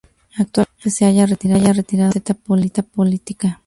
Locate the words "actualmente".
0.35-0.89